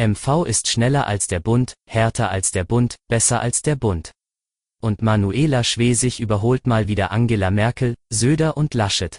MV 0.00 0.46
ist 0.46 0.68
schneller 0.68 1.06
als 1.06 1.26
der 1.26 1.40
Bund, 1.40 1.74
härter 1.86 2.30
als 2.30 2.52
der 2.52 2.64
Bund, 2.64 2.96
besser 3.08 3.40
als 3.40 3.60
der 3.60 3.76
Bund. 3.76 4.12
Und 4.80 5.02
Manuela 5.02 5.62
Schwesig 5.62 6.20
überholt 6.20 6.66
mal 6.66 6.88
wieder 6.88 7.10
Angela 7.10 7.50
Merkel, 7.50 7.96
Söder 8.08 8.56
und 8.56 8.72
Laschet. 8.72 9.18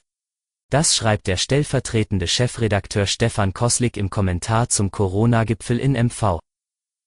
Das 0.71 0.95
schreibt 0.95 1.27
der 1.27 1.37
stellvertretende 1.37 2.27
Chefredakteur 2.27 3.05
Stefan 3.05 3.53
Koslik 3.53 3.95
im 3.95 4.09
Kommentar 4.09 4.69
zum 4.69 4.89
Corona-Gipfel 4.89 5.77
in 5.77 5.91
MV. 5.91 6.39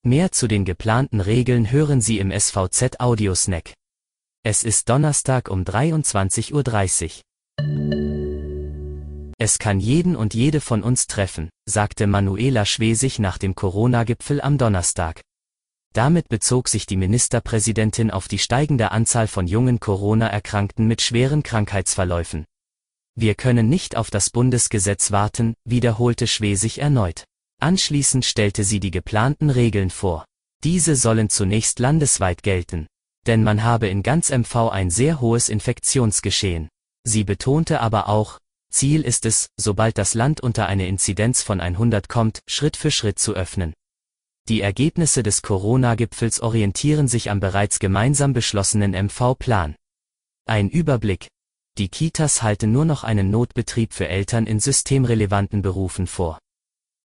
Mehr 0.04 0.30
zu 0.30 0.46
den 0.46 0.64
geplanten 0.64 1.20
Regeln 1.20 1.72
hören 1.72 2.00
Sie 2.00 2.20
im 2.20 2.30
SVZ 2.30 3.00
Audiosnack. 3.00 3.72
Es 4.44 4.62
ist 4.62 4.88
Donnerstag 4.88 5.48
um 5.48 5.64
23.30 5.64 7.22
Uhr. 7.58 8.13
Es 9.44 9.58
kann 9.58 9.78
jeden 9.78 10.16
und 10.16 10.32
jede 10.32 10.62
von 10.62 10.82
uns 10.82 11.06
treffen, 11.06 11.50
sagte 11.66 12.06
Manuela 12.06 12.64
Schwesig 12.64 13.18
nach 13.18 13.36
dem 13.36 13.54
Corona-Gipfel 13.54 14.40
am 14.40 14.56
Donnerstag. 14.56 15.20
Damit 15.92 16.30
bezog 16.30 16.70
sich 16.70 16.86
die 16.86 16.96
Ministerpräsidentin 16.96 18.10
auf 18.10 18.26
die 18.26 18.38
steigende 18.38 18.90
Anzahl 18.90 19.28
von 19.28 19.46
jungen 19.46 19.80
Corona-Erkrankten 19.80 20.86
mit 20.86 21.02
schweren 21.02 21.42
Krankheitsverläufen. 21.42 22.46
Wir 23.16 23.34
können 23.34 23.68
nicht 23.68 23.98
auf 23.98 24.08
das 24.08 24.30
Bundesgesetz 24.30 25.12
warten, 25.12 25.52
wiederholte 25.66 26.26
Schwesig 26.26 26.78
erneut. 26.78 27.24
Anschließend 27.60 28.24
stellte 28.24 28.64
sie 28.64 28.80
die 28.80 28.90
geplanten 28.90 29.50
Regeln 29.50 29.90
vor. 29.90 30.24
Diese 30.62 30.96
sollen 30.96 31.28
zunächst 31.28 31.80
landesweit 31.80 32.42
gelten. 32.42 32.86
Denn 33.26 33.44
man 33.44 33.62
habe 33.62 33.88
in 33.88 34.02
ganz 34.02 34.30
MV 34.30 34.70
ein 34.70 34.88
sehr 34.88 35.20
hohes 35.20 35.50
Infektionsgeschehen. 35.50 36.70
Sie 37.06 37.24
betonte 37.24 37.82
aber 37.82 38.08
auch, 38.08 38.38
Ziel 38.74 39.02
ist 39.02 39.24
es, 39.24 39.50
sobald 39.56 39.98
das 39.98 40.14
Land 40.14 40.40
unter 40.40 40.66
eine 40.66 40.88
Inzidenz 40.88 41.42
von 41.42 41.60
100 41.60 42.08
kommt, 42.08 42.40
Schritt 42.48 42.76
für 42.76 42.90
Schritt 42.90 43.20
zu 43.20 43.34
öffnen. 43.34 43.72
Die 44.48 44.62
Ergebnisse 44.62 45.22
des 45.22 45.42
Corona-Gipfels 45.42 46.40
orientieren 46.40 47.06
sich 47.06 47.30
am 47.30 47.38
bereits 47.38 47.78
gemeinsam 47.78 48.32
beschlossenen 48.32 48.90
MV-Plan. 48.90 49.76
Ein 50.46 50.68
Überblick, 50.70 51.28
die 51.78 51.88
Kitas 51.88 52.42
halten 52.42 52.72
nur 52.72 52.84
noch 52.84 53.04
einen 53.04 53.30
Notbetrieb 53.30 53.92
für 53.92 54.08
Eltern 54.08 54.44
in 54.44 54.58
systemrelevanten 54.58 55.62
Berufen 55.62 56.08
vor. 56.08 56.40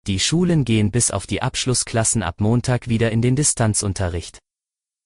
Die 0.08 0.20
Schulen 0.20 0.66
gehen 0.66 0.90
bis 0.90 1.12
auf 1.12 1.28
die 1.28 1.44
Abschlussklassen 1.44 2.24
ab 2.24 2.42
Montag 2.42 2.88
wieder 2.88 3.12
in 3.12 3.22
den 3.22 3.36
Distanzunterricht. 3.36 4.40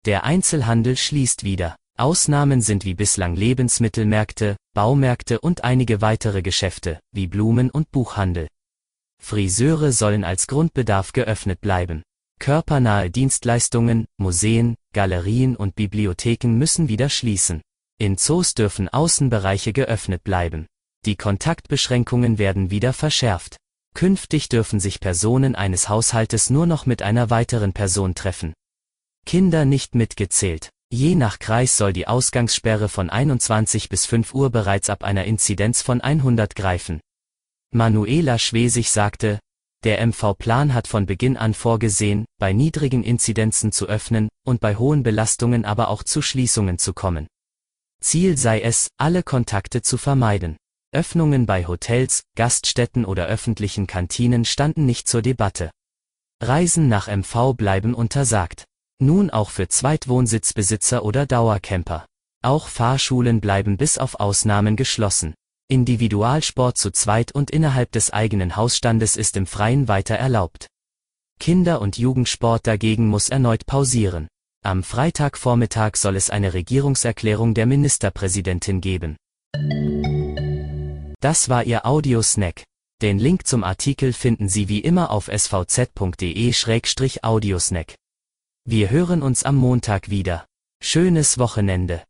Der 0.07 0.23
Einzelhandel 0.23 0.97
schließt 0.97 1.43
wieder. 1.43 1.75
Ausnahmen 1.99 2.63
sind 2.63 2.85
wie 2.85 2.95
bislang 2.95 3.35
Lebensmittelmärkte, 3.35 4.57
Baumärkte 4.75 5.41
und 5.41 5.65
einige 5.65 6.01
weitere 6.01 6.41
Geschäfte, 6.41 6.99
wie 7.13 7.27
Blumen- 7.27 7.71
und 7.71 7.91
Buchhandel. 7.91 8.49
Friseure 9.23 9.93
sollen 9.93 10.25
als 10.25 10.47
Grundbedarf 10.47 11.13
geöffnet 11.13 11.61
bleiben. 11.61 12.03
Körpernahe 12.41 13.09
Dienstleistungen, 13.09 14.07
Museen, 14.17 14.75
Galerien 14.93 15.55
und 15.55 15.77
Bibliotheken 15.77 16.49
müssen 16.49 16.89
wieder 16.89 17.09
schließen. 17.09 17.63
In 17.99 18.17
Zoos 18.17 18.55
dürfen 18.55 18.89
Außenbereiche 18.89 19.73
geöffnet 19.73 20.25
bleiben. 20.25 20.67
Die 21.05 21.15
Kontaktbeschränkungen 21.15 22.39
werden 22.39 22.71
wieder 22.71 22.93
verschärft. 22.93 23.59
Künftig 23.95 24.49
dürfen 24.49 24.81
sich 24.81 24.99
Personen 24.99 25.55
eines 25.55 25.89
Haushaltes 25.89 26.51
nur 26.51 26.67
noch 26.67 26.85
mit 26.85 27.01
einer 27.03 27.31
weiteren 27.31 27.73
Person 27.73 28.17
treffen. 28.17 28.55
Kinder 29.25 29.65
nicht 29.65 29.95
mitgezählt. 29.95 30.72
Je 30.95 31.15
nach 31.15 31.39
Kreis 31.39 31.79
soll 31.79 31.95
die 31.95 32.07
Ausgangssperre 32.07 32.91
von 32.91 33.09
21 33.09 33.89
bis 33.89 34.05
5 34.05 34.35
Uhr 34.35 34.51
bereits 34.51 34.91
ab 34.91 35.05
einer 35.05 35.25
Inzidenz 35.25 35.81
von 35.81 36.03
100 36.03 36.55
greifen. 36.55 37.01
Manuela 37.75 38.39
Schwesig 38.39 38.91
sagte, 38.91 39.41
der 39.85 40.07
MV-Plan 40.07 40.75
hat 40.75 40.87
von 40.89 41.07
Beginn 41.07 41.39
an 41.39 41.55
vorgesehen, 41.55 42.27
bei 42.39 42.53
niedrigen 42.53 43.05
Inzidenzen 43.05 43.73
zu 43.73 43.87
öffnen 43.87 44.29
und 44.45 44.61
bei 44.61 44.77
hohen 44.77 45.03
Belastungen 45.03 45.65
aber 45.65 45.89
auch 45.89 46.03
zu 46.03 46.21
Schließungen 46.21 46.77
zu 46.77 46.93
kommen. 46.93 47.27
Ziel 48.03 48.37
sei 48.37 48.61
es, 48.61 48.89
alle 48.99 49.23
Kontakte 49.23 49.81
zu 49.81 49.97
vermeiden. 49.97 50.59
Öffnungen 50.95 51.47
bei 51.47 51.67
Hotels, 51.67 52.23
Gaststätten 52.37 53.07
oder 53.07 53.25
öffentlichen 53.29 53.87
Kantinen 53.87 54.45
standen 54.45 54.85
nicht 54.85 55.09
zur 55.09 55.23
Debatte. 55.23 55.71
Reisen 56.43 56.89
nach 56.89 57.09
MV 57.09 57.55
bleiben 57.55 57.95
untersagt. 57.95 58.67
Nun 59.03 59.29
auch 59.31 59.51
für 59.51 59.67
Zweitwohnsitzbesitzer 59.67 61.05
oder 61.05 61.27
Dauercamper. 61.27 62.07
Auch 62.41 62.69
Fahrschulen 62.69 63.41
bleiben 63.41 63.77
bis 63.77 63.99
auf 63.99 64.21
Ausnahmen 64.21 64.77
geschlossen. 64.77 65.35
Individualsport 65.69 66.79
zu 66.79 66.93
zweit 66.93 67.33
und 67.33 67.51
innerhalb 67.51 67.91
des 67.91 68.13
eigenen 68.13 68.55
Hausstandes 68.55 69.17
ist 69.17 69.37
im 69.37 69.47
Freien 69.47 69.89
weiter 69.89 70.15
erlaubt. 70.15 70.69
Kinder- 71.41 71.81
und 71.81 71.99
Jugendsport 71.99 72.65
dagegen 72.65 73.09
muss 73.09 73.29
erneut 73.29 73.67
pausieren. 73.67 74.29
Am 74.65 74.85
Freitagvormittag 74.85 75.97
soll 75.97 76.15
es 76.15 76.31
eine 76.31 76.55
Regierungserklärung 76.55 77.55
der 77.55 77.67
Ministerpräsidentin 77.67 78.81
geben. 78.81 79.17
Das 81.19 81.49
war 81.49 81.65
Ihr 81.65 81.87
Audiosnack. 81.87 82.63
Den 83.03 83.19
Link 83.19 83.49
zum 83.49 83.65
Artikel 83.65 84.13
finden 84.13 84.49
Sie 84.49 84.69
wie 84.69 84.79
immer 84.79 85.11
auf 85.11 85.27
svz.de-audiosnack. 85.27 87.97
Wir 88.65 88.91
hören 88.91 89.23
uns 89.23 89.43
am 89.43 89.57
Montag 89.57 90.09
wieder. 90.09 90.47
Schönes 90.81 91.37
Wochenende. 91.37 92.03